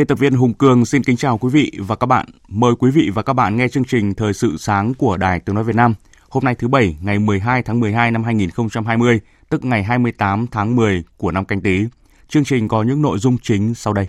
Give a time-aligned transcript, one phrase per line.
[0.00, 2.26] Biên tập viên Hùng Cường xin kính chào quý vị và các bạn.
[2.48, 5.54] Mời quý vị và các bạn nghe chương trình Thời sự sáng của Đài Tiếng
[5.54, 5.94] Nói Việt Nam.
[6.28, 11.04] Hôm nay thứ Bảy, ngày 12 tháng 12 năm 2020, tức ngày 28 tháng 10
[11.16, 11.84] của năm canh tí.
[12.28, 14.06] Chương trình có những nội dung chính sau đây.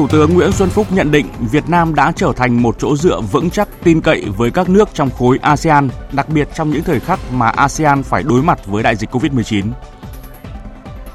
[0.00, 3.20] Thủ tướng Nguyễn Xuân Phúc nhận định Việt Nam đã trở thành một chỗ dựa
[3.20, 7.00] vững chắc tin cậy với các nước trong khối ASEAN, đặc biệt trong những thời
[7.00, 9.64] khắc mà ASEAN phải đối mặt với đại dịch Covid-19.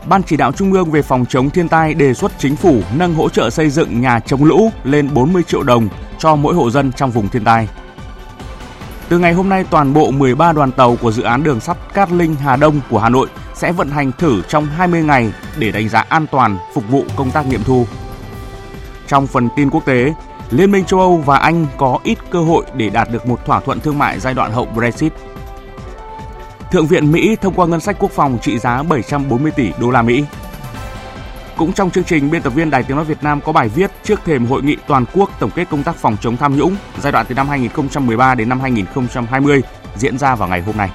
[0.08, 3.16] Ban chỉ đạo Trung ương về phòng chống thiên tai đề xuất chính phủ nâng
[3.16, 6.92] hỗ trợ xây dựng nhà chống lũ lên 40 triệu đồng cho mỗi hộ dân
[6.92, 7.70] trong vùng thiên tai.
[9.10, 12.12] Từ ngày hôm nay, toàn bộ 13 đoàn tàu của dự án đường sắt Cát
[12.12, 15.90] Linh Hà Đông của Hà Nội sẽ vận hành thử trong 20 ngày để đánh
[15.90, 17.86] giá an toàn phục vụ công tác nghiệm thu.
[19.08, 20.14] Trong phần tin quốc tế,
[20.50, 23.60] Liên minh châu Âu và Anh có ít cơ hội để đạt được một thỏa
[23.60, 25.14] thuận thương mại giai đoạn hậu Brexit.
[26.72, 30.02] Thượng viện Mỹ thông qua ngân sách quốc phòng trị giá 740 tỷ đô la
[30.02, 30.24] Mỹ.
[31.58, 33.92] Cũng trong chương trình, biên tập viên Đài Tiếng nói Việt Nam có bài viết
[34.04, 37.12] trước thềm hội nghị toàn quốc tổng kết công tác phòng chống tham nhũng giai
[37.12, 39.62] đoạn từ năm 2013 đến năm 2020
[39.96, 40.90] diễn ra vào ngày hôm nay.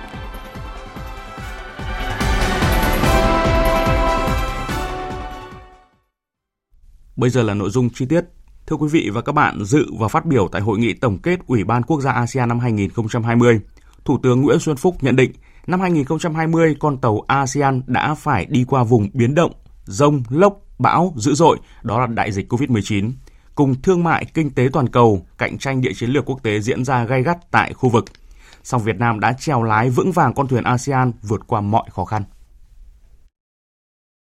[7.20, 8.25] Bây giờ là nội dung chi tiết.
[8.66, 11.41] Thưa quý vị và các bạn, dự và phát biểu tại hội nghị tổng kết
[11.47, 13.60] Ủy ban Quốc gia ASEAN năm 2020,
[14.04, 15.32] Thủ tướng Nguyễn Xuân Phúc nhận định
[15.66, 19.53] năm 2020 con tàu ASEAN đã phải đi qua vùng biến động,
[19.84, 23.12] rông, lốc, bão dữ dội, đó là đại dịch COVID-19,
[23.54, 26.84] cùng thương mại kinh tế toàn cầu, cạnh tranh địa chiến lược quốc tế diễn
[26.84, 28.04] ra gay gắt tại khu vực.
[28.62, 32.04] Song Việt Nam đã treo lái vững vàng con thuyền ASEAN vượt qua mọi khó
[32.04, 32.22] khăn.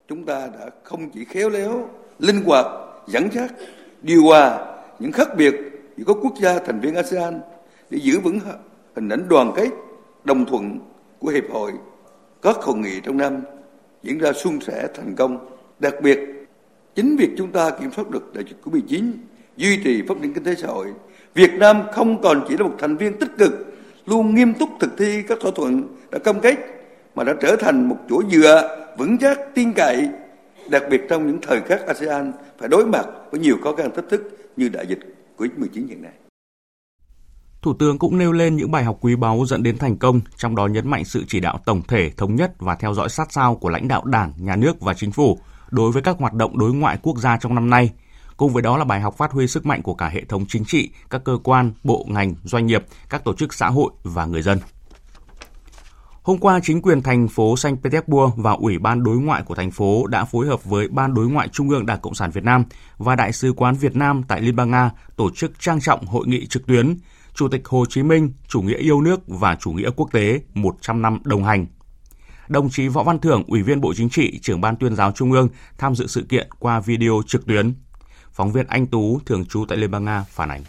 [0.09, 2.67] Chúng ta đã không chỉ khéo léo linh hoạt,
[3.07, 3.53] dẫn dắt,
[4.03, 4.59] điều hòa
[4.99, 5.55] những khác biệt
[5.97, 7.41] giữa các quốc gia thành viên ASEAN
[7.91, 8.39] để giữ vững
[8.95, 9.69] hình ảnh đoàn kết,
[10.25, 10.79] đồng thuận
[11.19, 11.73] của hiệp hội.
[12.43, 13.41] Các hội nghị trong năm
[14.03, 15.39] diễn ra suôn sẻ thành công.
[15.79, 16.19] Đặc biệt,
[16.95, 19.13] chính việc chúng ta kiểm soát được đại dịch Covid-19,
[19.57, 20.87] duy trì phát triển kinh tế xã hội,
[21.35, 23.53] Việt Nam không còn chỉ là một thành viên tích cực,
[24.07, 26.55] luôn nghiêm túc thực thi các thỏa thuận đã cam kết,
[27.15, 30.09] mà đã trở thành một chỗ dựa vững chắc tin cậy
[30.73, 34.05] đặc biệt trong những thời khắc ASEAN phải đối mặt với nhiều khó khăn thách
[34.11, 34.99] thức như đại dịch
[35.39, 36.13] Covid-19 hiện nay.
[37.63, 40.57] Thủ tướng cũng nêu lên những bài học quý báu dẫn đến thành công, trong
[40.57, 43.55] đó nhấn mạnh sự chỉ đạo tổng thể, thống nhất và theo dõi sát sao
[43.55, 45.39] của lãnh đạo Đảng, Nhà nước và Chính phủ
[45.71, 47.91] đối với các hoạt động đối ngoại quốc gia trong năm nay.
[48.37, 50.65] Cùng với đó là bài học phát huy sức mạnh của cả hệ thống chính
[50.65, 54.43] trị, các cơ quan, bộ ngành, doanh nghiệp, các tổ chức xã hội và người
[54.43, 54.59] dân.
[56.23, 59.71] Hôm qua, chính quyền thành phố Saint Petersburg và Ủy ban đối ngoại của thành
[59.71, 62.65] phố đã phối hợp với Ban đối ngoại Trung ương Đảng Cộng sản Việt Nam
[62.99, 66.27] và Đại sứ quán Việt Nam tại Liên bang Nga tổ chức trang trọng hội
[66.27, 66.97] nghị trực tuyến
[67.35, 71.03] Chủ tịch Hồ Chí Minh, chủ nghĩa yêu nước và chủ nghĩa quốc tế 100
[71.03, 71.67] năm đồng hành.
[72.49, 75.33] Đồng chí Võ Văn Thưởng, Ủy viên Bộ Chính trị, trưởng Ban tuyên giáo Trung
[75.33, 77.75] ương tham dự sự kiện qua video trực tuyến.
[78.33, 80.63] Phóng viên Anh Tú, thường trú tại Liên bang Nga, phản ánh.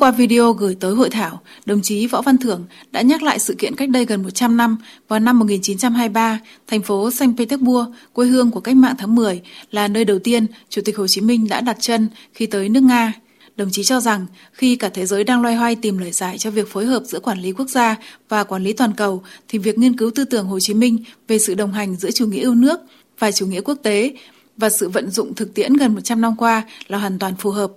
[0.00, 3.54] Qua video gửi tới hội thảo, đồng chí Võ Văn Thưởng đã nhắc lại sự
[3.58, 4.76] kiện cách đây gần 100 năm
[5.08, 9.40] vào năm 1923, thành phố Saint Petersburg, quê hương của cách mạng tháng 10,
[9.70, 12.82] là nơi đầu tiên Chủ tịch Hồ Chí Minh đã đặt chân khi tới nước
[12.82, 13.12] Nga.
[13.56, 16.50] Đồng chí cho rằng khi cả thế giới đang loay hoay tìm lời giải cho
[16.50, 17.96] việc phối hợp giữa quản lý quốc gia
[18.28, 20.98] và quản lý toàn cầu thì việc nghiên cứu tư tưởng Hồ Chí Minh
[21.28, 22.80] về sự đồng hành giữa chủ nghĩa yêu nước
[23.18, 24.14] và chủ nghĩa quốc tế
[24.56, 27.70] và sự vận dụng thực tiễn gần 100 năm qua là hoàn toàn phù hợp.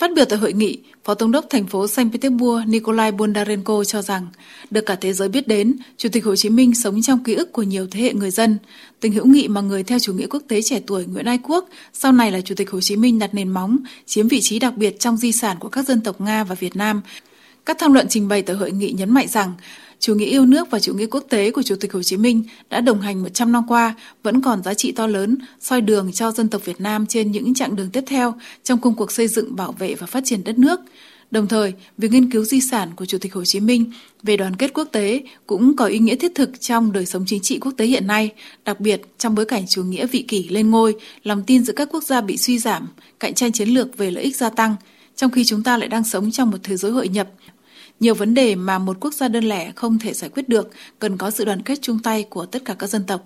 [0.00, 4.02] Phát biểu tại hội nghị, Phó Tổng đốc thành phố Saint Petersburg Nikolai Bondarenko cho
[4.02, 4.26] rằng,
[4.70, 7.52] được cả thế giới biết đến, Chủ tịch Hồ Chí Minh sống trong ký ức
[7.52, 8.58] của nhiều thế hệ người dân.
[9.00, 11.68] Tình hữu nghị mà người theo chủ nghĩa quốc tế trẻ tuổi Nguyễn Ái Quốc,
[11.92, 13.76] sau này là Chủ tịch Hồ Chí Minh đặt nền móng,
[14.06, 16.76] chiếm vị trí đặc biệt trong di sản của các dân tộc Nga và Việt
[16.76, 17.00] Nam.
[17.64, 19.52] Các tham luận trình bày tại hội nghị nhấn mạnh rằng,
[20.00, 22.44] chủ nghĩa yêu nước và chủ nghĩa quốc tế của Chủ tịch Hồ Chí Minh
[22.70, 26.32] đã đồng hành 100 năm qua vẫn còn giá trị to lớn, soi đường cho
[26.32, 29.56] dân tộc Việt Nam trên những chặng đường tiếp theo trong công cuộc xây dựng,
[29.56, 30.80] bảo vệ và phát triển đất nước.
[31.30, 33.92] Đồng thời, việc nghiên cứu di sản của Chủ tịch Hồ Chí Minh
[34.22, 37.40] về đoàn kết quốc tế cũng có ý nghĩa thiết thực trong đời sống chính
[37.40, 38.30] trị quốc tế hiện nay,
[38.64, 41.88] đặc biệt trong bối cảnh chủ nghĩa vị kỷ lên ngôi, lòng tin giữa các
[41.92, 42.88] quốc gia bị suy giảm,
[43.20, 44.76] cạnh tranh chiến lược về lợi ích gia tăng,
[45.16, 47.28] trong khi chúng ta lại đang sống trong một thế giới hội nhập.
[48.00, 51.16] Nhiều vấn đề mà một quốc gia đơn lẻ không thể giải quyết được cần
[51.16, 53.20] có sự đoàn kết chung tay của tất cả các dân tộc.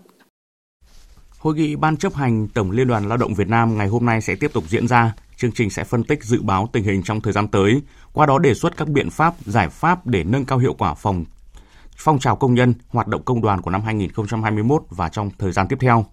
[1.38, 4.21] Hội nghị Ban chấp hành Tổng Liên đoàn Lao động Việt Nam ngày hôm nay
[4.21, 5.15] sẽ tiếp tục diễn ra.
[5.37, 7.82] Chương trình sẽ phân tích dự báo tình hình trong thời gian tới,
[8.12, 11.25] qua đó đề xuất các biện pháp, giải pháp để nâng cao hiệu quả phòng
[11.97, 15.69] phong trào công nhân, hoạt động công đoàn của năm 2021 và trong thời gian
[15.69, 16.06] tiếp theo.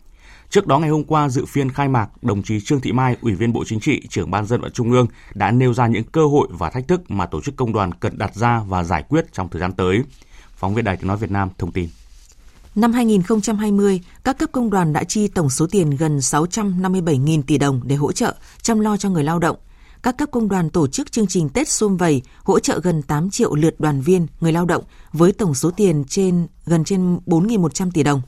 [0.51, 3.35] Trước đó ngày hôm qua dự phiên khai mạc, đồng chí Trương Thị Mai, Ủy
[3.35, 6.25] viên Bộ Chính trị, trưởng ban dân vận Trung ương đã nêu ra những cơ
[6.25, 9.33] hội và thách thức mà tổ chức công đoàn cần đặt ra và giải quyết
[9.33, 10.03] trong thời gian tới.
[10.55, 11.89] Phóng viên Đài Tiếng nói Việt Nam thông tin.
[12.75, 17.81] Năm 2020, các cấp công đoàn đã chi tổng số tiền gần 657.000 tỷ đồng
[17.83, 19.57] để hỗ trợ, chăm lo cho người lao động.
[20.03, 23.29] Các cấp công đoàn tổ chức chương trình Tết Xuân Vầy hỗ trợ gần 8
[23.29, 24.83] triệu lượt đoàn viên, người lao động
[25.13, 28.21] với tổng số tiền trên gần trên 4.100 tỷ đồng.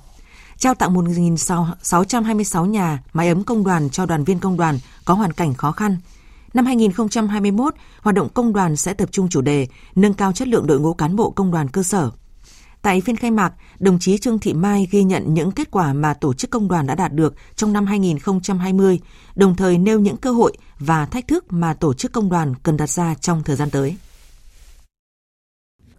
[0.63, 5.33] Trao tặng 1.626 nhà máy ấm công đoàn cho đoàn viên công đoàn có hoàn
[5.33, 5.97] cảnh khó khăn.
[6.53, 10.67] Năm 2021, hoạt động công đoàn sẽ tập trung chủ đề nâng cao chất lượng
[10.67, 12.11] đội ngũ cán bộ công đoàn cơ sở–
[12.83, 16.13] Tại phiên khai mạc, đồng chí Trương Thị Mai ghi nhận những kết quả mà
[16.13, 18.99] tổ chức công đoàn đã đạt được trong năm 2020,
[19.35, 22.77] đồng thời nêu những cơ hội và thách thức mà tổ chức công đoàn cần
[22.77, 23.97] đặt ra trong thời gian tới.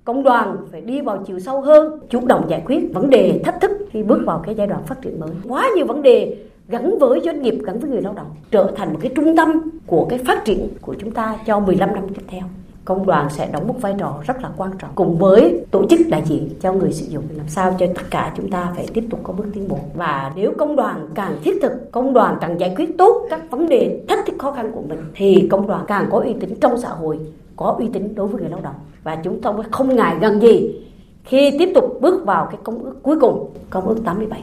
[0.05, 3.61] Công đoàn phải đi vào chiều sâu hơn, chủ động giải quyết vấn đề thách
[3.61, 5.31] thức khi bước vào cái giai đoạn phát triển mới.
[5.49, 6.37] Quá nhiều vấn đề
[6.69, 9.71] gắn với doanh nghiệp, gắn với người lao động, trở thành một cái trung tâm
[9.87, 12.43] của cái phát triển của chúng ta cho 15 năm tiếp theo.
[12.85, 16.01] Công đoàn sẽ đóng một vai trò rất là quan trọng cùng với tổ chức
[16.11, 19.05] đại diện cho người sử dụng làm sao cho tất cả chúng ta phải tiếp
[19.11, 19.79] tục có bước tiến bộ.
[19.95, 23.69] Và nếu công đoàn càng thiết thực công đoàn càng giải quyết tốt các vấn
[23.69, 26.79] đề thách thức khó khăn của mình thì công đoàn càng có uy tín trong
[26.79, 27.19] xã hội
[27.57, 28.75] có uy tín đối với người lao động.
[29.03, 30.85] Và chúng tôi không ngại gần gì
[31.25, 34.43] khi tiếp tục bước vào cái công ước cuối cùng công ước 87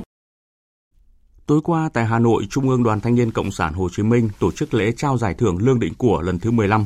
[1.46, 4.30] Tối qua tại Hà Nội, Trung ương Đoàn Thanh niên Cộng sản Hồ Chí Minh
[4.40, 6.86] tổ chức lễ trao giải thưởng Lương Định Của lần thứ 15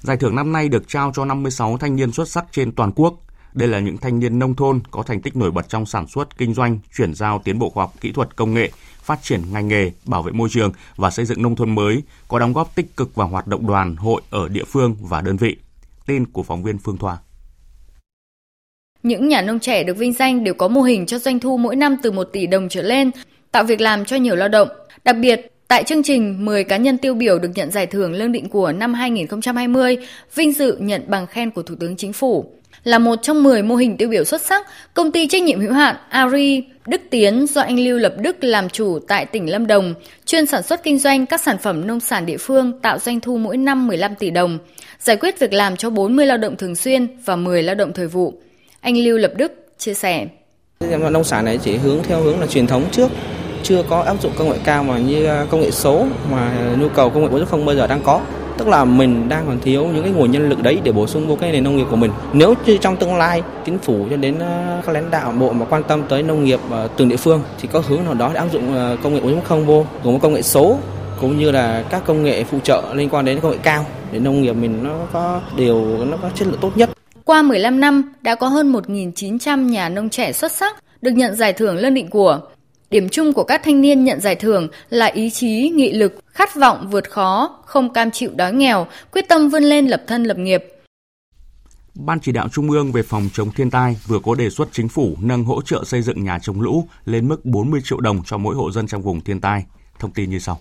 [0.00, 3.14] Giải thưởng năm nay được trao cho 56 thanh niên xuất sắc trên toàn quốc.
[3.54, 6.38] Đây là những thanh niên nông thôn có thành tích nổi bật trong sản xuất,
[6.38, 8.70] kinh doanh, chuyển giao tiến bộ khoa học kỹ thuật công nghệ,
[9.02, 12.38] phát triển ngành nghề, bảo vệ môi trường và xây dựng nông thôn mới, có
[12.38, 15.56] đóng góp tích cực vào hoạt động đoàn, hội ở địa phương và đơn vị.
[16.06, 17.18] Tin của phóng viên Phương Thoa.
[19.02, 21.76] Những nhà nông trẻ được vinh danh đều có mô hình cho doanh thu mỗi
[21.76, 23.10] năm từ 1 tỷ đồng trở lên,
[23.52, 24.68] tạo việc làm cho nhiều lao động.
[25.04, 28.32] Đặc biệt, Tại chương trình, 10 cá nhân tiêu biểu được nhận giải thưởng lương
[28.32, 29.96] định của năm 2020,
[30.34, 32.52] vinh dự nhận bằng khen của Thủ tướng Chính phủ.
[32.84, 35.72] Là một trong 10 mô hình tiêu biểu xuất sắc, công ty trách nhiệm hữu
[35.72, 39.94] hạn Ari Đức Tiến do anh Lưu Lập Đức làm chủ tại tỉnh Lâm Đồng,
[40.26, 43.36] chuyên sản xuất kinh doanh các sản phẩm nông sản địa phương tạo doanh thu
[43.36, 44.58] mỗi năm 15 tỷ đồng,
[45.00, 48.06] giải quyết việc làm cho 40 lao động thường xuyên và 10 lao động thời
[48.06, 48.34] vụ.
[48.80, 50.26] Anh Lưu Lập Đức chia sẻ.
[51.10, 53.08] Nông sản này chỉ hướng theo hướng là truyền thống trước,
[53.62, 56.88] chưa có áp dụng công nghệ cao mà như à, công nghệ số mà nhu
[56.88, 58.20] cầu công nghệ 4.0 bây giờ đang có
[58.60, 61.28] tức là mình đang còn thiếu những cái nguồn nhân lực đấy để bổ sung
[61.28, 64.16] vô cái nền nông nghiệp của mình nếu như trong tương lai, chính phủ cho
[64.16, 67.16] đến ờ, các lãnh đạo bộ mà quan tâm tới nông nghiệp ờ, từng địa
[67.16, 70.20] phương thì có hướng nào đó để áp dụng ờ, công nghệ 4.0 vô, gồm
[70.20, 70.78] công nghệ số
[71.20, 74.18] cũng như là các công nghệ phụ trợ liên quan đến công nghệ cao để
[74.18, 76.90] nông nghiệp mình nó có điều, nó có chất lượng tốt nhất.
[77.24, 81.52] Qua 15 năm, đã có hơn 1.900 nhà nông trẻ xuất sắc được nhận giải
[81.52, 82.40] thưởng Lân Định của
[82.90, 86.56] Điểm chung của các thanh niên nhận giải thưởng là ý chí, nghị lực, khát
[86.56, 90.38] vọng vượt khó, không cam chịu đói nghèo, quyết tâm vươn lên lập thân lập
[90.38, 90.64] nghiệp.
[91.94, 94.88] Ban chỉ đạo Trung ương về phòng chống thiên tai vừa có đề xuất chính
[94.88, 98.38] phủ nâng hỗ trợ xây dựng nhà chống lũ lên mức 40 triệu đồng cho
[98.38, 99.64] mỗi hộ dân trong vùng thiên tai.
[99.98, 100.60] Thông tin như sau.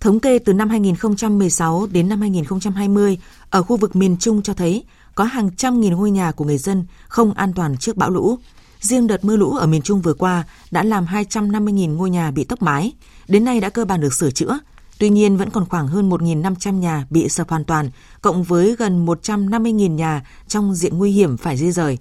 [0.00, 3.18] Thống kê từ năm 2016 đến năm 2020
[3.50, 6.58] ở khu vực miền Trung cho thấy có hàng trăm nghìn ngôi nhà của người
[6.58, 8.38] dân không an toàn trước bão lũ.
[8.82, 12.44] Riêng đợt mưa lũ ở miền Trung vừa qua đã làm 250.000 ngôi nhà bị
[12.44, 12.92] tốc mái,
[13.28, 14.58] đến nay đã cơ bản được sửa chữa.
[14.98, 17.90] Tuy nhiên vẫn còn khoảng hơn 1.500 nhà bị sập hoàn toàn,
[18.22, 21.98] cộng với gần 150.000 nhà trong diện nguy hiểm phải di rời.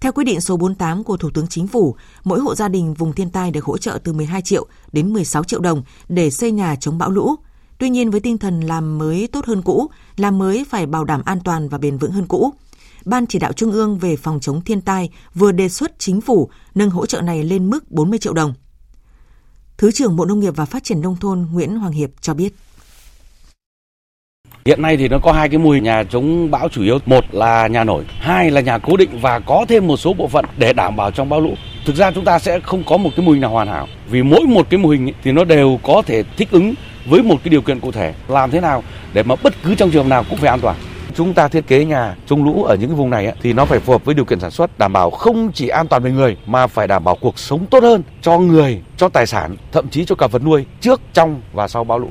[0.00, 3.12] Theo quyết định số 48 của Thủ tướng Chính phủ, mỗi hộ gia đình vùng
[3.12, 6.76] thiên tai được hỗ trợ từ 12 triệu đến 16 triệu đồng để xây nhà
[6.76, 7.34] chống bão lũ.
[7.78, 11.22] Tuy nhiên với tinh thần làm mới tốt hơn cũ, làm mới phải bảo đảm
[11.24, 12.52] an toàn và bền vững hơn cũ.
[13.04, 16.50] Ban chỉ đạo Trung ương về phòng chống thiên tai vừa đề xuất chính phủ
[16.74, 18.54] nâng hỗ trợ này lên mức 40 triệu đồng.
[19.76, 22.54] Thứ trưởng Bộ Nông nghiệp và Phát triển Nông thôn Nguyễn Hoàng Hiệp cho biết.
[24.64, 27.24] Hiện nay thì nó có hai cái mô hình nhà chống bão chủ yếu, một
[27.32, 30.44] là nhà nổi, hai là nhà cố định và có thêm một số bộ phận
[30.58, 31.54] để đảm bảo trong bão lũ.
[31.86, 34.22] Thực ra chúng ta sẽ không có một cái mô hình nào hoàn hảo vì
[34.22, 36.74] mỗi một cái mô hình thì nó đều có thể thích ứng
[37.06, 38.14] với một cái điều kiện cụ thể.
[38.28, 38.82] Làm thế nào
[39.12, 40.76] để mà bất cứ trong trường nào cũng phải an toàn
[41.14, 43.64] chúng ta thiết kế nhà chống lũ ở những cái vùng này ấy, thì nó
[43.64, 46.10] phải phù hợp với điều kiện sản xuất đảm bảo không chỉ an toàn về
[46.10, 49.88] người mà phải đảm bảo cuộc sống tốt hơn cho người, cho tài sản, thậm
[49.88, 52.08] chí cho cả vật nuôi trước, trong và sau bão lũ.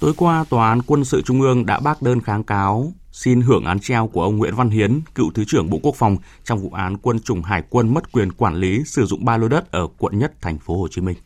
[0.00, 3.64] Tối qua, Tòa án Quân sự Trung ương đã bác đơn kháng cáo xin hưởng
[3.64, 6.70] án treo của ông Nguyễn Văn Hiến, cựu Thứ trưởng Bộ Quốc phòng trong vụ
[6.74, 9.86] án quân chủng Hải quân mất quyền quản lý sử dụng ba lô đất ở
[9.98, 11.16] quận Nhất, thành phố Hồ Chí Minh.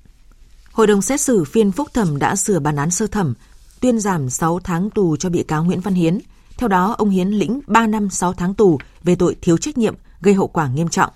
[0.73, 3.35] Hội đồng xét xử phiên phúc thẩm đã sửa bản án sơ thẩm,
[3.83, 6.19] tuyên giảm 6 tháng tù cho bị cáo Nguyễn Văn Hiến.
[6.59, 9.95] Theo đó, ông Hiến lĩnh 3 năm 6 tháng tù về tội thiếu trách nhiệm
[10.21, 11.11] gây hậu quả nghiêm trọng.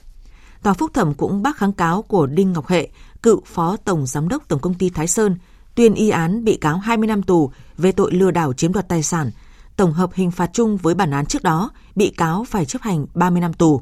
[0.63, 2.89] Tòa phúc thẩm cũng bác kháng cáo của Đinh Ngọc Hệ,
[3.23, 5.37] cựu phó tổng giám đốc Tổng công ty Thái Sơn,
[5.75, 9.03] tuyên y án bị cáo 20 năm tù về tội lừa đảo chiếm đoạt tài
[9.03, 9.31] sản.
[9.77, 13.07] Tổng hợp hình phạt chung với bản án trước đó, bị cáo phải chấp hành
[13.15, 13.81] 30 năm tù.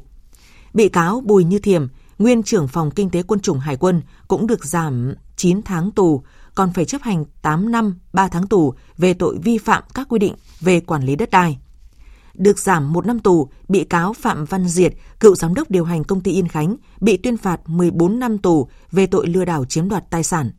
[0.73, 1.87] Bị cáo Bùi Như Thiềm,
[2.19, 6.23] nguyên trưởng phòng kinh tế quân chủng Hải quân cũng được giảm 9 tháng tù,
[6.55, 10.19] còn phải chấp hành 8 năm 3 tháng tù về tội vi phạm các quy
[10.19, 11.57] định về quản lý đất đai.
[12.33, 16.03] Được giảm một năm tù, bị cáo Phạm Văn Diệt, cựu giám đốc điều hành
[16.03, 19.89] công ty Yên Khánh, bị tuyên phạt 14 năm tù về tội lừa đảo chiếm
[19.89, 20.51] đoạt tài sản.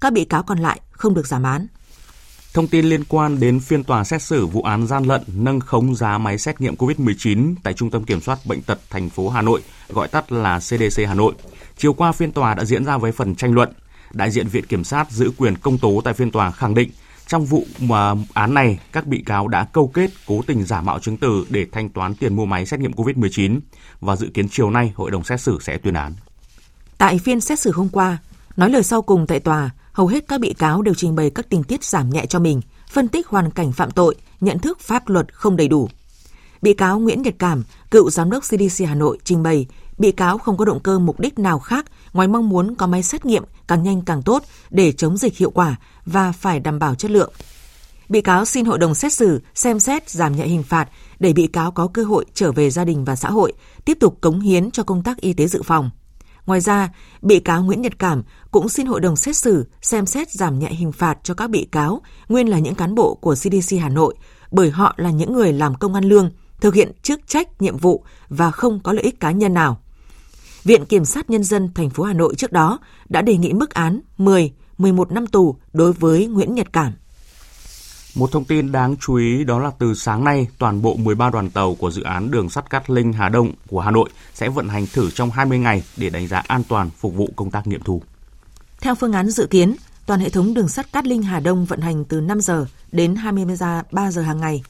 [0.00, 1.66] Các bị cáo còn lại không được giảm án.
[2.54, 5.94] Thông tin liên quan đến phiên tòa xét xử vụ án gian lận nâng khống
[5.94, 9.42] giá máy xét nghiệm COVID-19 tại Trung tâm Kiểm soát Bệnh tật thành phố Hà
[9.42, 11.34] Nội, gọi tắt là CDC Hà Nội.
[11.76, 13.72] Chiều qua phiên tòa đã diễn ra với phần tranh luận.
[14.12, 16.90] Đại diện Viện Kiểm sát giữ quyền công tố tại phiên tòa khẳng định
[17.26, 20.98] trong vụ mà án này, các bị cáo đã câu kết cố tình giả mạo
[20.98, 23.60] chứng từ để thanh toán tiền mua máy xét nghiệm COVID-19
[24.00, 26.12] và dự kiến chiều nay hội đồng xét xử sẽ tuyên án.
[26.98, 28.18] Tại phiên xét xử hôm qua,
[28.56, 31.46] nói lời sau cùng tại tòa, hầu hết các bị cáo đều trình bày các
[31.48, 35.08] tình tiết giảm nhẹ cho mình, phân tích hoàn cảnh phạm tội, nhận thức pháp
[35.08, 35.88] luật không đầy đủ.
[36.62, 39.66] Bị cáo Nguyễn Nhật Cảm, cựu giám đốc CDC Hà Nội trình bày
[39.98, 43.02] bị cáo không có động cơ mục đích nào khác ngoài mong muốn có máy
[43.02, 45.76] xét nghiệm càng nhanh càng tốt để chống dịch hiệu quả
[46.06, 47.32] và phải đảm bảo chất lượng.
[48.08, 50.88] Bị cáo xin hội đồng xét xử xem xét giảm nhẹ hình phạt
[51.18, 53.52] để bị cáo có cơ hội trở về gia đình và xã hội,
[53.84, 55.90] tiếp tục cống hiến cho công tác y tế dự phòng.
[56.46, 56.88] Ngoài ra,
[57.22, 60.68] bị cáo Nguyễn Nhật Cảm cũng xin hội đồng xét xử xem xét giảm nhẹ
[60.70, 64.14] hình phạt cho các bị cáo nguyên là những cán bộ của CDC Hà Nội
[64.50, 68.04] bởi họ là những người làm công ăn lương, thực hiện chức trách, nhiệm vụ
[68.28, 69.80] và không có lợi ích cá nhân nào.
[70.64, 73.70] Viện Kiểm sát Nhân dân thành phố Hà Nội trước đó đã đề nghị mức
[73.70, 76.92] án 10, 11 năm tù đối với Nguyễn Nhật Cảm.
[78.14, 81.50] Một thông tin đáng chú ý đó là từ sáng nay, toàn bộ 13 đoàn
[81.50, 84.68] tàu của dự án đường sắt Cát Linh Hà Đông của Hà Nội sẽ vận
[84.68, 87.82] hành thử trong 20 ngày để đánh giá an toàn phục vụ công tác nghiệm
[87.82, 88.02] thu.
[88.80, 89.76] Theo phương án dự kiến,
[90.06, 93.14] toàn hệ thống đường sắt Cát Linh Hà Đông vận hành từ 5 giờ đến
[93.14, 94.62] 23 giờ hàng ngày.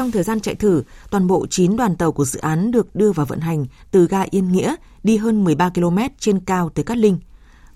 [0.00, 3.12] Trong thời gian chạy thử, toàn bộ 9 đoàn tàu của dự án được đưa
[3.12, 6.98] vào vận hành từ ga Yên Nghĩa đi hơn 13 km trên cao tới Cát
[6.98, 7.18] Linh.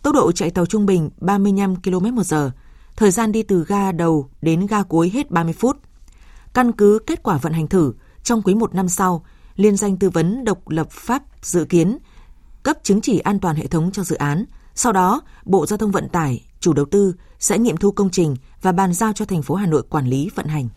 [0.02, 2.50] Tốc độ chạy tàu trung bình 35 km một giờ,
[2.97, 5.76] thời gian đi từ ga đầu đến ga cuối hết 30 phút.
[6.54, 9.25] Căn cứ kết quả vận hành thử, trong quý một năm sau,
[9.57, 11.99] Liên danh tư vấn độc lập pháp dự kiến
[12.62, 14.45] cấp chứng chỉ an toàn hệ thống cho dự án.
[14.75, 18.37] Sau đó, Bộ Giao thông Vận tải, chủ đầu tư sẽ nghiệm thu công trình
[18.62, 20.69] và bàn giao cho thành phố Hà Nội quản lý vận hành.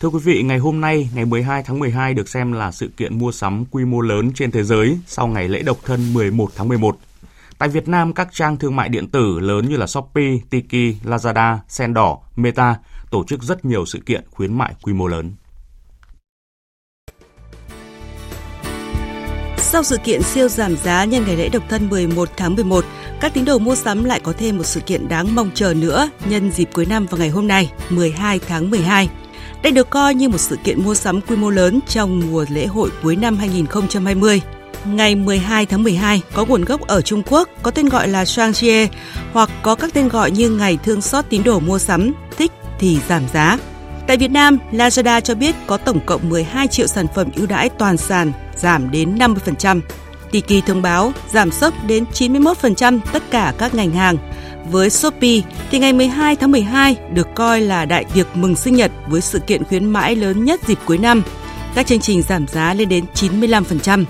[0.00, 3.18] Thưa quý vị, ngày hôm nay, ngày 12 tháng 12 được xem là sự kiện
[3.18, 6.68] mua sắm quy mô lớn trên thế giới sau ngày lễ độc thân 11 tháng
[6.68, 6.98] 11.
[7.58, 11.58] Tại Việt Nam, các trang thương mại điện tử lớn như là Shopee, Tiki, Lazada,
[11.68, 12.76] Sen đỏ, Meta
[13.10, 15.32] tổ chức rất nhiều sự kiện khuyến mại quy mô lớn.
[19.56, 22.84] Sau sự kiện siêu giảm giá nhân ngày lễ độc thân 11 tháng 11,
[23.20, 26.10] các tín đồ mua sắm lại có thêm một sự kiện đáng mong chờ nữa
[26.28, 29.08] nhân dịp cuối năm vào ngày hôm nay, 12 tháng 12.
[29.62, 32.66] Đây được coi như một sự kiện mua sắm quy mô lớn trong mùa lễ
[32.66, 34.40] hội cuối năm 2020.
[34.84, 38.88] Ngày 12 tháng 12 có nguồn gốc ở Trung Quốc, có tên gọi là Shangxie
[39.32, 42.98] hoặc có các tên gọi như Ngày Thương xót tín đồ mua sắm, thích thì
[43.08, 43.58] giảm giá.
[44.06, 47.68] Tại Việt Nam, Lazada cho biết có tổng cộng 12 triệu sản phẩm ưu đãi
[47.68, 49.80] toàn sàn, giảm đến 50%.
[50.30, 54.16] Tiki thông báo giảm sốc đến 91% tất cả các ngành hàng.
[54.70, 58.92] Với Shopee thì ngày 12 tháng 12 được coi là đại tiệc mừng sinh nhật
[59.08, 61.22] với sự kiện khuyến mãi lớn nhất dịp cuối năm.
[61.74, 64.04] Các chương trình giảm giá lên đến 95%.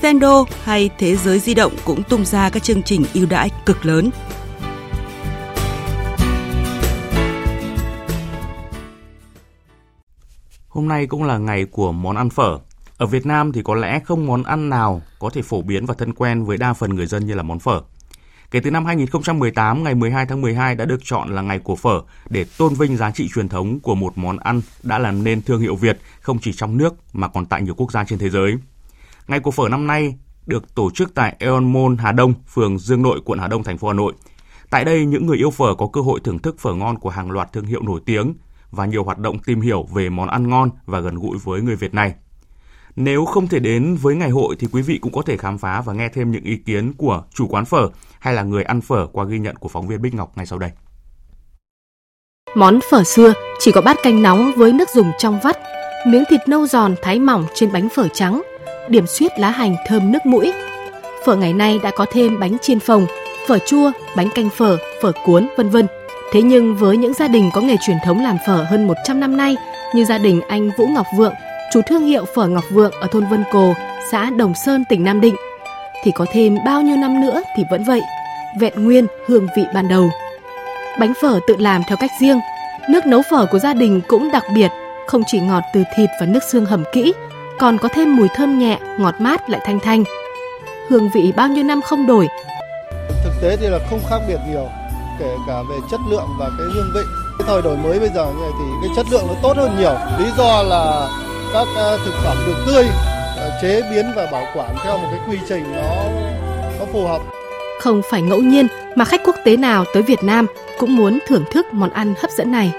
[0.00, 3.86] Tendo hay Thế giới di động cũng tung ra các chương trình ưu đãi cực
[3.86, 4.10] lớn.
[10.68, 12.58] Hôm nay cũng là ngày của món ăn phở.
[12.96, 15.94] Ở Việt Nam thì có lẽ không món ăn nào có thể phổ biến và
[15.98, 17.80] thân quen với đa phần người dân như là món phở.
[18.54, 22.02] Kể từ năm 2018, ngày 12 tháng 12 đã được chọn là ngày của phở
[22.28, 25.60] để tôn vinh giá trị truyền thống của một món ăn đã làm nên thương
[25.60, 28.54] hiệu Việt không chỉ trong nước mà còn tại nhiều quốc gia trên thế giới.
[29.28, 30.14] Ngày của phở năm nay
[30.46, 33.78] được tổ chức tại Eon Mall Hà Đông, phường Dương Nội, quận Hà Đông, thành
[33.78, 34.12] phố Hà Nội.
[34.70, 37.30] Tại đây, những người yêu phở có cơ hội thưởng thức phở ngon của hàng
[37.30, 38.34] loạt thương hiệu nổi tiếng
[38.70, 41.76] và nhiều hoạt động tìm hiểu về món ăn ngon và gần gũi với người
[41.76, 42.14] Việt này.
[42.96, 45.80] Nếu không thể đến với ngày hội thì quý vị cũng có thể khám phá
[45.80, 49.06] và nghe thêm những ý kiến của chủ quán phở hay là người ăn phở
[49.12, 50.70] qua ghi nhận của phóng viên Bích Ngọc ngay sau đây.
[52.54, 55.58] Món phở xưa chỉ có bát canh nóng với nước dùng trong vắt,
[56.06, 58.42] miếng thịt nâu giòn thái mỏng trên bánh phở trắng,
[58.88, 60.52] điểm xuyết lá hành thơm nước mũi.
[61.26, 63.06] Phở ngày nay đã có thêm bánh chiên phồng,
[63.48, 65.86] phở chua, bánh canh phở, phở cuốn, vân vân.
[66.32, 69.36] Thế nhưng với những gia đình có nghề truyền thống làm phở hơn 100 năm
[69.36, 69.56] nay
[69.94, 71.34] như gia đình anh Vũ Ngọc Vượng,
[71.74, 73.74] chủ thương hiệu phở Ngọc Vượng ở thôn Vân Cồ,
[74.10, 75.36] xã Đồng Sơn, tỉnh Nam Định,
[76.04, 78.00] thì có thêm bao nhiêu năm nữa thì vẫn vậy,
[78.58, 80.10] vẹn nguyên hương vị ban đầu.
[81.00, 82.40] Bánh phở tự làm theo cách riêng,
[82.88, 84.70] nước nấu phở của gia đình cũng đặc biệt,
[85.06, 87.12] không chỉ ngọt từ thịt và nước xương hầm kỹ,
[87.58, 90.04] còn có thêm mùi thơm nhẹ, ngọt mát lại thanh thanh.
[90.88, 92.28] Hương vị bao nhiêu năm không đổi.
[93.24, 94.68] Thực tế thì là không khác biệt nhiều,
[95.18, 97.00] kể cả về chất lượng và cái hương vị.
[97.38, 99.76] Cái thời đổi mới bây giờ như này thì cái chất lượng nó tốt hơn
[99.78, 99.94] nhiều.
[100.18, 101.08] Lý do là
[101.54, 102.84] các ờ, thực phẩm được tươi,
[103.36, 106.04] ờ, chế biến và bảo quản theo một cái quy trình nó
[106.78, 107.22] nó phù hợp.
[107.80, 110.46] Không phải ngẫu nhiên mà khách quốc tế nào tới Việt Nam
[110.78, 112.72] cũng muốn thưởng thức món ăn hấp dẫn này.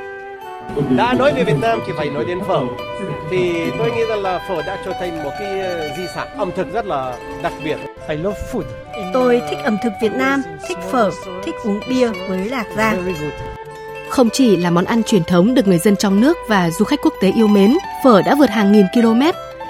[0.90, 2.62] Đã nói về Việt Nam thì phải nói đến phở.
[3.32, 6.52] Thì tôi nghĩ rằng là phở đã trở thành một cái ờ, di sản ẩm
[6.56, 7.78] thực rất là đặc biệt.
[8.10, 8.64] I love food.
[9.14, 11.12] Tôi thích ẩm thực Việt Nam, thích phở,
[11.46, 13.14] thích uống bia với lạc rang.
[14.16, 17.00] Không chỉ là món ăn truyền thống được người dân trong nước và du khách
[17.04, 19.22] quốc tế yêu mến, phở đã vượt hàng nghìn km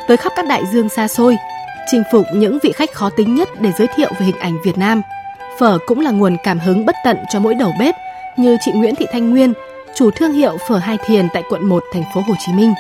[0.08, 1.38] tới khắp các đại dương xa xôi,
[1.92, 4.78] chinh phục những vị khách khó tính nhất để giới thiệu về hình ảnh Việt
[4.78, 5.02] Nam.
[5.60, 7.96] Phở cũng là nguồn cảm hứng bất tận cho mỗi đầu bếp
[8.38, 9.54] như chị Nguyễn Thị Thanh Nguyên,
[9.96, 12.74] chủ thương hiệu phở Hai Thiền tại quận 1 thành phố Hồ Chí Minh.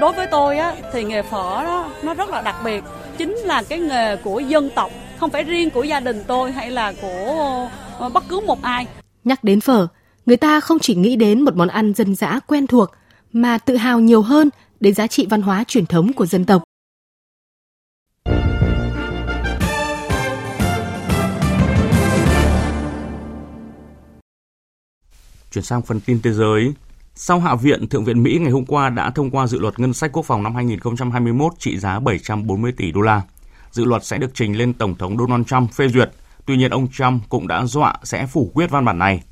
[0.00, 2.84] Đối với tôi á thì nghề phở đó nó rất là đặc biệt,
[3.18, 6.70] chính là cái nghề của dân tộc, không phải riêng của gia đình tôi hay
[6.70, 7.68] là của
[7.98, 8.86] ờ, bất cứ một ai.
[9.24, 9.86] Nhắc đến phở,
[10.26, 12.90] người ta không chỉ nghĩ đến một món ăn dân dã quen thuộc
[13.32, 16.62] mà tự hào nhiều hơn đến giá trị văn hóa truyền thống của dân tộc.
[25.50, 26.74] Chuyển sang phần tin thế giới.
[27.14, 29.92] Sau Hạ viện, Thượng viện Mỹ ngày hôm qua đã thông qua dự luật ngân
[29.92, 33.22] sách quốc phòng năm 2021 trị giá 740 tỷ đô la.
[33.70, 36.10] Dự luật sẽ được trình lên Tổng thống Donald Trump phê duyệt.
[36.46, 39.22] Tuy nhiên, ông Trump cũng đã dọa sẽ phủ quyết văn bản này.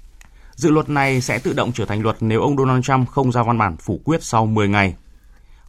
[0.56, 3.42] Dự luật này sẽ tự động trở thành luật nếu ông Donald Trump không ra
[3.42, 4.94] văn bản phủ quyết sau 10 ngày.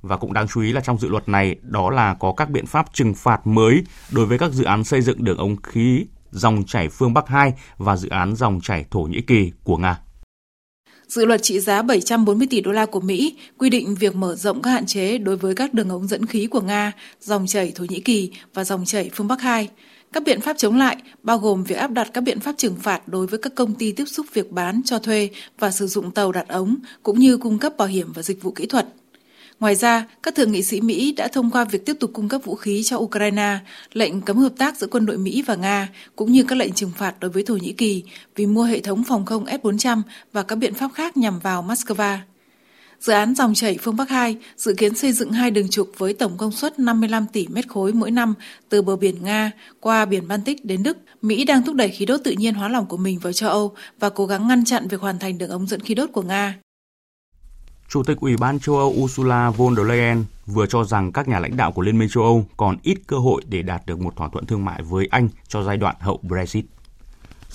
[0.01, 2.65] Và cũng đáng chú ý là trong dự luật này đó là có các biện
[2.65, 6.63] pháp trừng phạt mới đối với các dự án xây dựng đường ống khí dòng
[6.67, 9.99] chảy phương Bắc 2 và dự án dòng chảy Thổ Nhĩ Kỳ của Nga.
[11.07, 14.61] Dự luật trị giá 740 tỷ đô la của Mỹ quy định việc mở rộng
[14.61, 17.85] các hạn chế đối với các đường ống dẫn khí của Nga, dòng chảy Thổ
[17.89, 19.69] Nhĩ Kỳ và dòng chảy phương Bắc 2.
[20.15, 23.07] Các biện pháp chống lại bao gồm việc áp đặt các biện pháp trừng phạt
[23.07, 26.31] đối với các công ty tiếp xúc việc bán, cho thuê và sử dụng tàu
[26.31, 28.87] đặt ống, cũng như cung cấp bảo hiểm và dịch vụ kỹ thuật.
[29.59, 32.41] Ngoài ra, các thượng nghị sĩ Mỹ đã thông qua việc tiếp tục cung cấp
[32.43, 33.57] vũ khí cho Ukraine,
[33.93, 36.91] lệnh cấm hợp tác giữa quân đội Mỹ và Nga, cũng như các lệnh trừng
[36.97, 38.03] phạt đối với Thổ Nhĩ Kỳ
[38.35, 40.01] vì mua hệ thống phòng không S-400
[40.33, 42.17] và các biện pháp khác nhằm vào Moscow.
[42.99, 46.13] Dự án dòng chảy phương Bắc 2 dự kiến xây dựng hai đường trục với
[46.13, 48.33] tổng công suất 55 tỷ mét khối mỗi năm,
[48.69, 50.97] từ bờ biển Nga qua biển Baltic đến Đức.
[51.21, 53.73] Mỹ đang thúc đẩy khí đốt tự nhiên hóa lỏng của mình vào châu Âu
[53.99, 56.55] và cố gắng ngăn chặn việc hoàn thành đường ống dẫn khí đốt của Nga.
[57.89, 61.39] Chủ tịch Ủy ban châu Âu Ursula von der Leyen vừa cho rằng các nhà
[61.39, 64.15] lãnh đạo của Liên minh châu Âu còn ít cơ hội để đạt được một
[64.15, 66.65] thỏa thuận thương mại với Anh cho giai đoạn hậu Brexit.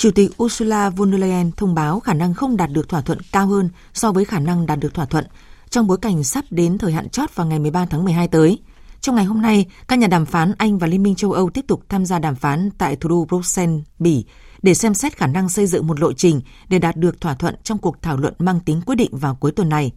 [0.01, 3.19] Chủ tịch Ursula von der Leyen thông báo khả năng không đạt được thỏa thuận
[3.33, 5.25] cao hơn so với khả năng đạt được thỏa thuận
[5.71, 8.59] trong bối cảnh sắp đến thời hạn chót vào ngày 13 tháng 12 tới.
[9.01, 11.65] Trong ngày hôm nay, các nhà đàm phán Anh và Liên minh châu Âu tiếp
[11.69, 14.25] tục tham gia đàm phán tại thủ đô Bruxelles, Bỉ
[14.63, 17.55] để xem xét khả năng xây dựng một lộ trình để đạt được thỏa thuận
[17.63, 19.93] trong cuộc thảo luận mang tính quyết định vào cuối tuần này.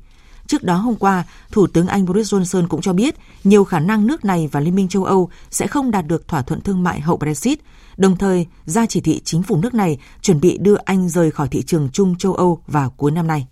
[0.47, 4.07] Trước đó hôm qua, Thủ tướng Anh Boris Johnson cũng cho biết nhiều khả năng
[4.07, 7.01] nước này và Liên minh châu Âu sẽ không đạt được thỏa thuận thương mại
[7.01, 7.59] hậu Brexit,
[7.97, 11.47] đồng thời ra chỉ thị chính phủ nước này chuẩn bị đưa Anh rời khỏi
[11.47, 13.47] thị trường chung châu Âu vào cuối năm nay.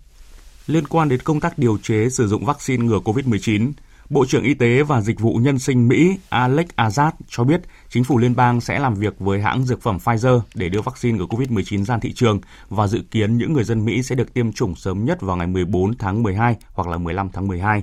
[0.66, 3.72] Liên quan đến công tác điều chế sử dụng vaccine ngừa COVID-19,
[4.12, 8.04] Bộ trưởng Y tế và Dịch vụ Nhân sinh Mỹ Alex Azad cho biết chính
[8.04, 11.26] phủ liên bang sẽ làm việc với hãng dược phẩm Pfizer để đưa vaccine ngừa
[11.26, 14.74] COVID-19 ra thị trường và dự kiến những người dân Mỹ sẽ được tiêm chủng
[14.74, 17.82] sớm nhất vào ngày 14 tháng 12 hoặc là 15 tháng 12.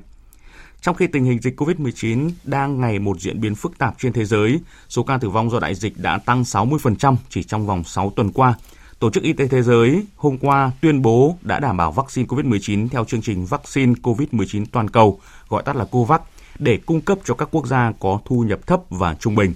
[0.81, 4.25] Trong khi tình hình dịch COVID-19 đang ngày một diễn biến phức tạp trên thế
[4.25, 8.13] giới, số ca tử vong do đại dịch đã tăng 60% chỉ trong vòng 6
[8.15, 8.53] tuần qua.
[8.99, 12.89] Tổ chức Y tế Thế giới hôm qua tuyên bố đã đảm bảo vaccine COVID-19
[12.89, 16.21] theo chương trình vaccine COVID-19 toàn cầu, gọi tắt là COVAX,
[16.59, 19.53] để cung cấp cho các quốc gia có thu nhập thấp và trung bình.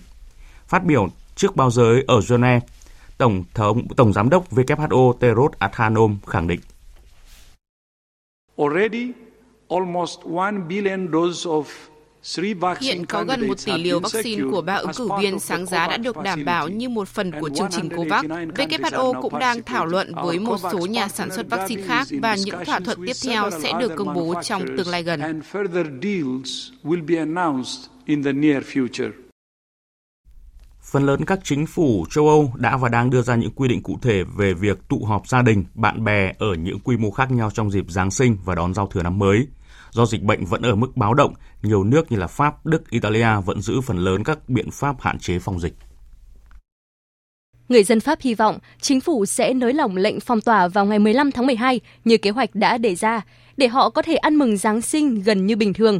[0.68, 2.60] Phát biểu trước báo giới ở Geneva,
[3.18, 6.60] Tổng thống Tổng giám đốc WHO Tedros Adhanom khẳng định.
[8.58, 9.12] Already
[9.74, 11.64] almost 1 billion doses of
[12.80, 15.98] Hiện có gần một tỷ liều vaccine của ba ứng cử viên sáng giá đã
[15.98, 18.26] được đảm bảo như một phần của chương trình COVAX.
[18.26, 22.66] WHO cũng đang thảo luận với một số nhà sản xuất vaccine khác và những
[22.66, 25.42] thỏa thuận tiếp theo sẽ được công bố trong tương lai gần.
[30.82, 33.84] Phần lớn các chính phủ châu Âu đã và đang đưa ra những quy định
[33.84, 37.32] cụ thể về việc tụ họp gia đình, bạn bè ở những quy mô khác
[37.32, 39.48] nhau trong dịp Giáng sinh và đón giao thừa năm mới.
[39.94, 43.28] Do dịch bệnh vẫn ở mức báo động, nhiều nước như là Pháp, Đức, Italia
[43.46, 45.74] vẫn giữ phần lớn các biện pháp hạn chế phòng dịch.
[47.70, 51.00] Người dân Pháp hy vọng chính phủ sẽ nới lỏng lệnh phong tỏa vào ngày
[51.00, 53.22] 15 tháng 12 như kế hoạch đã đề ra,
[53.58, 56.00] để họ có thể ăn mừng Giáng sinh gần như bình thường.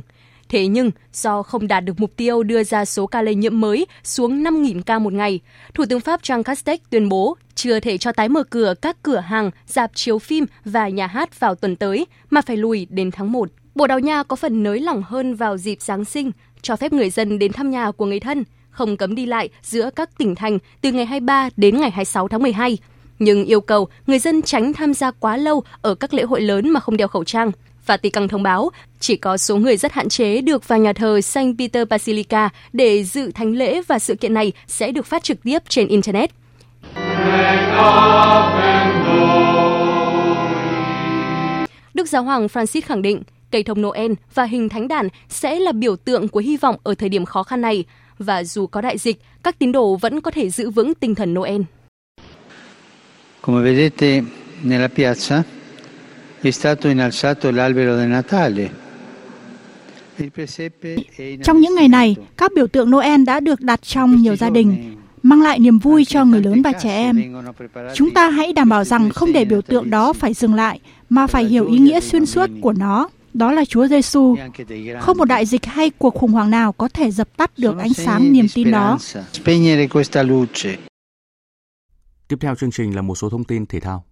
[0.50, 3.86] Thế nhưng, do không đạt được mục tiêu đưa ra số ca lây nhiễm mới
[4.04, 5.40] xuống 5.000 ca một ngày,
[5.74, 9.20] Thủ tướng Pháp Jean Castex tuyên bố chưa thể cho tái mở cửa các cửa
[9.20, 13.32] hàng, dạp chiếu phim và nhà hát vào tuần tới, mà phải lùi đến tháng
[13.32, 13.50] 1.
[13.76, 16.32] Bồ Đào Nha có phần nới lỏng hơn vào dịp Giáng sinh,
[16.62, 19.90] cho phép người dân đến thăm nhà của người thân, không cấm đi lại giữa
[19.96, 22.78] các tỉnh thành từ ngày 23 đến ngày 26 tháng 12,
[23.20, 26.70] nhưng yêu cầu người dân tránh tham gia quá lâu ở các lễ hội lớn
[26.70, 27.52] mà không đeo khẩu trang.
[27.86, 31.60] Vatican thông báo chỉ có số người rất hạn chế được vào nhà thờ Saint
[31.60, 35.60] Peter Basilica để dự thánh lễ và sự kiện này sẽ được phát trực tiếp
[35.70, 36.32] trên Internet.
[41.94, 45.72] Đức Giáo hoàng Francis khẳng định cây thông Noel và hình thánh đàn sẽ là
[45.72, 47.86] biểu tượng của hy vọng ở thời điểm khó khăn này
[48.20, 51.34] và dù có đại dịch, các tín đồ vẫn có thể giữ vững tinh thần
[51.34, 51.62] Noel.
[53.42, 54.22] Come vedete
[54.64, 55.42] nella piazza
[56.42, 58.70] è stato innalzato l'albero di Natale.
[61.44, 64.96] Trong những ngày này, các biểu tượng Noel đã được đặt trong nhiều gia đình,
[65.24, 67.36] mang lại niềm vui cho người lớn và trẻ em.
[67.94, 71.28] Chúng ta hãy đảm bảo rằng không để biểu tượng đó phải dừng lại, mà
[71.28, 73.10] phải hiểu ý nghĩa xuyên suốt của nó.
[73.34, 74.36] Đó là Chúa Giêsu.
[75.02, 77.94] Không một đại dịch hay cuộc khủng hoảng nào có thể dập tắt được ánh
[77.94, 78.98] sáng niềm tin đó.
[82.28, 84.04] Tiếp theo chương trình là một số thông tin thể thao.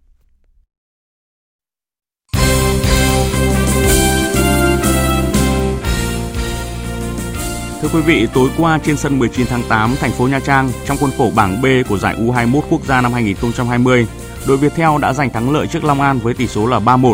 [7.81, 10.97] Thưa quý vị, tối qua trên sân 19 tháng 8, thành phố Nha Trang, trong
[10.97, 14.07] khuôn khổ bảng B của giải U21 quốc gia năm 2020,
[14.47, 17.13] đội Viettel đã giành thắng lợi trước Long An với tỷ số là 3-1.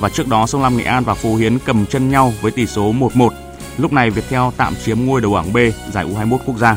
[0.00, 2.66] Và trước đó, Sông Lam Nghệ An và Phú Hiến cầm chân nhau với tỷ
[2.66, 3.28] số 1-1.
[3.78, 5.56] Lúc này Viettel tạm chiếm ngôi đầu bảng B
[5.92, 6.76] giải U21 quốc gia.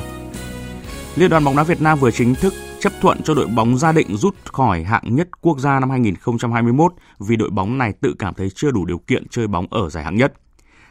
[1.16, 3.92] Liên đoàn bóng đá Việt Nam vừa chính thức chấp thuận cho đội bóng gia
[3.92, 8.34] định rút khỏi hạng nhất quốc gia năm 2021 vì đội bóng này tự cảm
[8.34, 10.34] thấy chưa đủ điều kiện chơi bóng ở giải hạng nhất.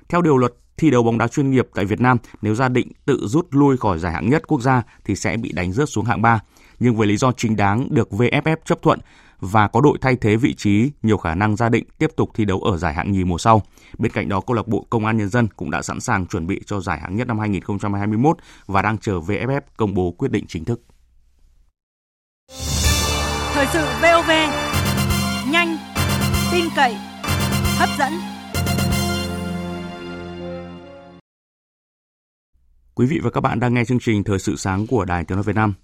[0.09, 2.93] Theo điều luật thi đấu bóng đá chuyên nghiệp tại Việt Nam, nếu gia định
[3.07, 6.05] tự rút lui khỏi giải hạng nhất quốc gia thì sẽ bị đánh rớt xuống
[6.05, 6.41] hạng 3.
[6.79, 9.01] Nhưng với lý do chính đáng được VFF chấp thuận
[9.53, 12.45] và có đội thay thế vị trí, nhiều khả năng gia định tiếp tục thi
[12.45, 13.63] đấu ở giải hạng nhì mùa sau.
[13.99, 16.47] Bên cạnh đó, câu lạc bộ Công an Nhân dân cũng đã sẵn sàng chuẩn
[16.47, 20.45] bị cho giải hạng nhất năm 2021 và đang chờ VFF công bố quyết định
[20.49, 20.81] chính thức.
[23.53, 24.31] Thời sự VOV,
[25.51, 25.77] nhanh,
[26.53, 26.97] tin cậy,
[27.79, 28.13] hấp dẫn.
[32.95, 35.37] Quý vị và các bạn đang nghe chương trình Thời sự sáng của Đài Tiếng
[35.37, 35.75] nói Việt Nam.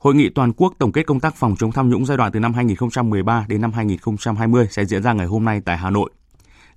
[0.00, 2.40] Hội nghị toàn quốc tổng kết công tác phòng chống tham nhũng giai đoạn từ
[2.40, 6.10] năm 2013 đến năm 2020 sẽ diễn ra ngày hôm nay tại Hà Nội.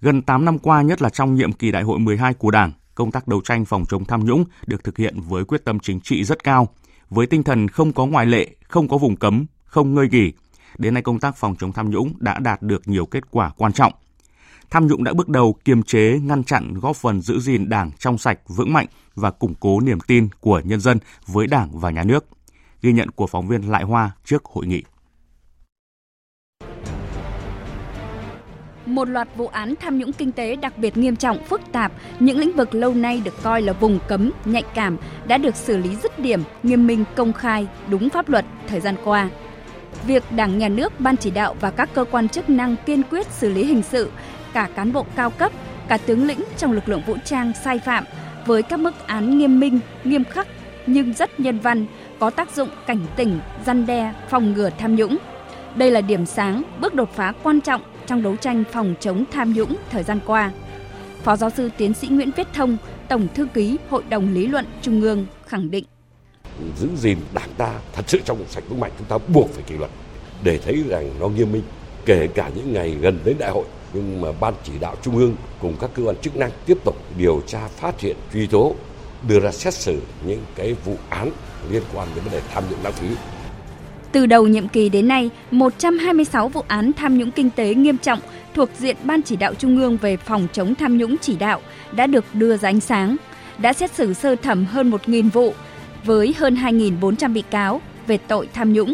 [0.02, 3.12] Gần 8 năm qua, nhất là trong nhiệm kỳ đại hội 12 của Đảng, công
[3.12, 6.24] tác đấu tranh phòng chống tham nhũng được thực hiện với quyết tâm chính trị
[6.24, 6.68] rất cao,
[7.10, 10.32] với tinh thần không có ngoại lệ, không có vùng cấm, không ngơi nghỉ.
[10.78, 13.74] Đến nay công tác phòng chống tham nhũng đã đạt được nhiều kết quả quan
[13.74, 13.94] trọng.
[14.70, 18.18] Tham nhũng đã bước đầu kiềm chế, ngăn chặn, góp phần giữ gìn Đảng trong
[18.18, 22.04] sạch, vững mạnh và củng cố niềm tin của nhân dân với Đảng và nhà
[22.04, 22.26] nước.
[22.84, 24.84] Ghi nhận của phóng viên Lại Hoa trước hội nghị.
[28.86, 32.38] Một loạt vụ án tham nhũng kinh tế đặc biệt nghiêm trọng, phức tạp, những
[32.38, 35.96] lĩnh vực lâu nay được coi là vùng cấm, nhạy cảm đã được xử lý
[35.96, 39.30] dứt điểm, nghiêm minh, công khai, đúng pháp luật thời gian qua.
[40.08, 43.28] Việc Đảng, Nhà nước, Ban chỉ đạo và các cơ quan chức năng kiên quyết
[43.28, 44.12] xử lý hình sự
[44.54, 45.52] cả cán bộ cao cấp,
[45.88, 48.04] cả tướng lĩnh trong lực lượng vũ trang sai phạm
[48.46, 50.48] với các mức án nghiêm minh, nghiêm khắc
[50.88, 51.86] nhưng rất nhân văn,
[52.24, 55.18] có tác dụng cảnh tỉnh, răn đe, phòng ngừa tham nhũng.
[55.76, 59.54] Đây là điểm sáng, bước đột phá quan trọng trong đấu tranh phòng chống tham
[59.54, 60.52] nhũng thời gian qua.
[61.24, 62.78] Phó giáo sư tiến sĩ Nguyễn Viết Thông,
[63.10, 65.86] Tổng thư ký Hội đồng Lý luận Trung ương khẳng định.
[66.78, 69.64] Giữ gìn đảng ta thật sự trong một sạch vững mạnh chúng ta buộc phải
[69.68, 69.92] kỷ luật.
[70.44, 71.64] để thấy rằng nó nghiêm minh
[72.06, 75.36] kể cả những ngày gần đến đại hội nhưng mà ban chỉ đạo trung ương
[75.60, 78.76] cùng các cơ quan chức năng tiếp tục điều tra phát hiện truy tố
[79.28, 81.32] đưa ra xét xử những cái vụ án
[81.72, 83.08] liên quan đến vấn đề tham nhũng lãng phí
[84.14, 88.20] từ đầu nhiệm kỳ đến nay, 126 vụ án tham nhũng kinh tế nghiêm trọng
[88.54, 92.08] thuộc diện Ban chỉ đạo Trung ương về phòng chống tham nhũng chỉ đạo đã
[92.08, 93.16] được đưa ra ánh sáng,
[93.58, 95.54] đã xét xử sơ thẩm hơn 1.000 vụ
[96.04, 98.94] với hơn 2.400 bị cáo về tội tham nhũng.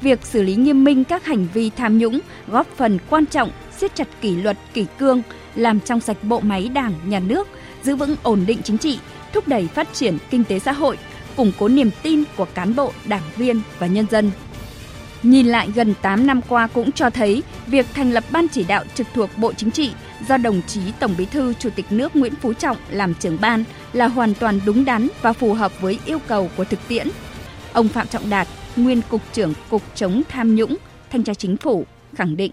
[0.00, 3.94] Việc xử lý nghiêm minh các hành vi tham nhũng góp phần quan trọng siết
[3.94, 5.22] chặt kỷ luật kỷ cương,
[5.54, 7.48] làm trong sạch bộ máy Đảng, nhà nước,
[7.82, 8.98] giữ vững ổn định chính trị,
[9.32, 10.98] thúc đẩy phát triển kinh tế xã hội,
[11.40, 14.30] củng cố niềm tin của cán bộ, đảng viên và nhân dân.
[15.22, 18.84] Nhìn lại gần 8 năm qua cũng cho thấy việc thành lập ban chỉ đạo
[18.94, 19.92] trực thuộc Bộ Chính trị
[20.28, 23.64] do đồng chí Tổng Bí thư Chủ tịch nước Nguyễn Phú Trọng làm trưởng ban
[23.92, 27.08] là hoàn toàn đúng đắn và phù hợp với yêu cầu của thực tiễn.
[27.72, 30.76] Ông Phạm Trọng Đạt, nguyên cục trưởng Cục chống tham nhũng,
[31.10, 32.52] thanh tra chính phủ khẳng định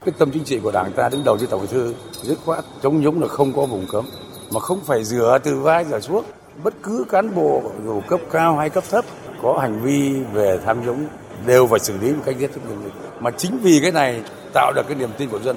[0.00, 2.64] Quyết tâm chính trị của Đảng ta đứng đầu như Tổng Bí thư dứt khoát
[2.82, 4.04] chống nhũng là không có vùng cấm
[4.52, 6.24] mà không phải rửa từ vai rửa xuống.
[6.64, 9.04] Bất cứ cán bộ dù cấp cao hay cấp thấp
[9.42, 11.06] có hành vi về tham nhũng
[11.46, 12.92] đều phải xử lý một cách rất nghiêm minh.
[13.20, 14.22] Mà chính vì cái này
[14.54, 15.56] tạo được cái niềm tin của dân.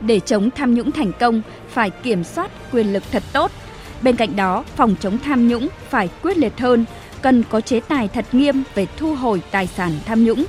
[0.00, 3.50] Để chống tham nhũng thành công, phải kiểm soát quyền lực thật tốt.
[4.02, 6.84] Bên cạnh đó, phòng chống tham nhũng phải quyết liệt hơn,
[7.22, 10.44] cần có chế tài thật nghiêm về thu hồi tài sản tham nhũng.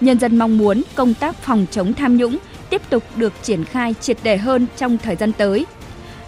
[0.00, 2.36] Nhân dân mong muốn công tác phòng chống tham nhũng
[2.70, 5.66] tiếp tục được triển khai triệt đề hơn trong thời gian tới.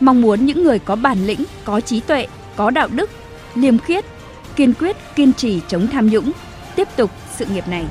[0.04, 3.10] Mong muốn những người có bản lĩnh, có trí tuệ, có đạo đức,
[3.54, 4.04] liêm khiết,
[4.56, 6.32] kiên quyết kiên trì chống tham nhũng,
[6.76, 7.84] tiếp tục sự nghiệp này.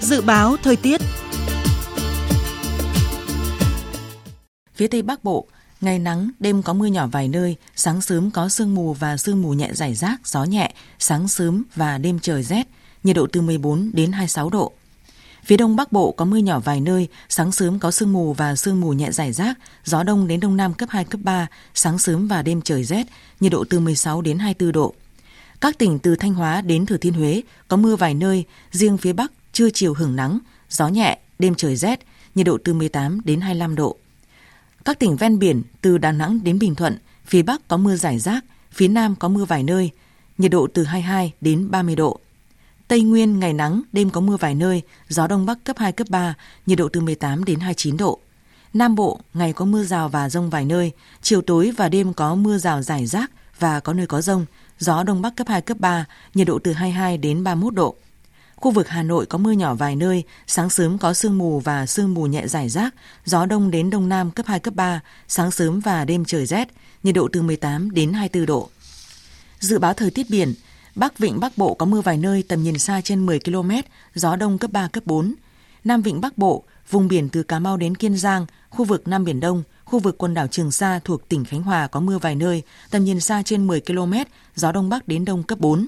[0.00, 1.00] Dự báo thời tiết
[4.74, 5.46] Phía Tây Bắc Bộ,
[5.80, 9.42] ngày nắng, đêm có mưa nhỏ vài nơi, sáng sớm có sương mù và sương
[9.42, 12.68] mù nhẹ rải rác, gió nhẹ, sáng sớm và đêm trời rét,
[13.04, 14.72] nhiệt độ từ 14 đến 26 độ.
[15.44, 18.56] Phía đông bắc bộ có mưa nhỏ vài nơi, sáng sớm có sương mù và
[18.56, 21.98] sương mù nhẹ rải rác, gió đông đến đông nam cấp 2, cấp 3, sáng
[21.98, 23.06] sớm và đêm trời rét,
[23.40, 24.94] nhiệt độ từ 16 đến 24 độ.
[25.60, 29.12] Các tỉnh từ Thanh Hóa đến Thừa Thiên Huế có mưa vài nơi, riêng phía
[29.12, 30.38] Bắc trưa chiều hưởng nắng,
[30.70, 32.00] gió nhẹ, đêm trời rét,
[32.34, 33.96] nhiệt độ từ 18 đến 25 độ.
[34.84, 38.18] Các tỉnh ven biển từ Đà Nẵng đến Bình Thuận, phía Bắc có mưa rải
[38.18, 39.90] rác, phía Nam có mưa vài nơi,
[40.38, 42.20] nhiệt độ từ 22 đến 30 độ.
[42.88, 46.06] Tây Nguyên ngày nắng, đêm có mưa vài nơi, gió đông bắc cấp 2 cấp
[46.10, 46.34] 3,
[46.66, 48.20] nhiệt độ từ 18 đến 29 độ.
[48.74, 52.34] Nam Bộ ngày có mưa rào và rông vài nơi, chiều tối và đêm có
[52.34, 54.46] mưa rào rải rác và có nơi có rông,
[54.78, 57.96] gió đông bắc cấp 2 cấp 3, nhiệt độ từ 22 đến 31 độ.
[58.60, 61.86] Khu vực Hà Nội có mưa nhỏ vài nơi, sáng sớm có sương mù và
[61.86, 62.94] sương mù nhẹ rải rác,
[63.24, 66.68] gió đông đến đông nam cấp 2 cấp 3, sáng sớm và đêm trời rét,
[67.02, 68.68] nhiệt độ từ 18 đến 24 độ.
[69.60, 70.54] Dự báo thời tiết biển,
[70.94, 73.70] Bắc Vịnh Bắc Bộ có mưa vài nơi tầm nhìn xa trên 10 km,
[74.14, 75.34] gió đông cấp 3, cấp 4.
[75.84, 79.24] Nam Vịnh Bắc Bộ, vùng biển từ Cà Mau đến Kiên Giang, khu vực Nam
[79.24, 82.34] Biển Đông, khu vực quần đảo Trường Sa thuộc tỉnh Khánh Hòa có mưa vài
[82.34, 84.12] nơi, tầm nhìn xa trên 10 km,
[84.56, 85.86] gió đông bắc đến đông cấp 4.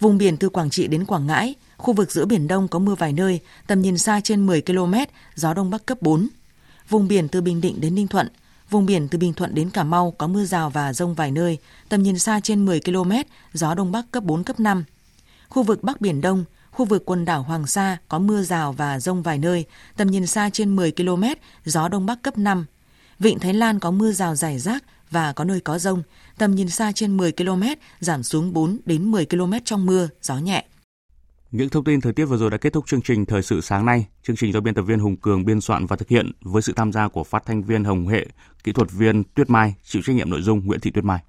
[0.00, 2.94] Vùng biển từ Quảng Trị đến Quảng Ngãi, khu vực giữa Biển Đông có mưa
[2.94, 4.94] vài nơi, tầm nhìn xa trên 10 km,
[5.34, 6.28] gió đông bắc cấp 4.
[6.88, 8.28] Vùng biển từ Bình Định đến Ninh Thuận,
[8.70, 11.58] Vùng biển từ Bình Thuận đến Cà Mau có mưa rào và rông vài nơi,
[11.88, 13.12] tầm nhìn xa trên 10 km,
[13.52, 14.84] gió đông bắc cấp 4, cấp 5.
[15.48, 19.00] Khu vực Bắc Biển Đông, khu vực quần đảo Hoàng Sa có mưa rào và
[19.00, 19.64] rông vài nơi,
[19.96, 21.24] tầm nhìn xa trên 10 km,
[21.64, 22.66] gió đông bắc cấp 5.
[23.18, 26.02] Vịnh Thái Lan có mưa rào rải rác và có nơi có rông,
[26.40, 27.62] tầm nhìn xa trên 10 km,
[27.98, 30.64] giảm xuống 4 đến 10 km trong mưa, gió nhẹ.
[31.50, 33.86] Những thông tin thời tiết vừa rồi đã kết thúc chương trình Thời sự sáng
[33.86, 34.06] nay.
[34.22, 36.72] Chương trình do biên tập viên Hùng Cường biên soạn và thực hiện với sự
[36.76, 38.26] tham gia của phát thanh viên Hồng Hệ,
[38.64, 41.22] kỹ thuật viên Tuyết Mai, chịu trách nhiệm nội dung Nguyễn Thị Tuyết Mai.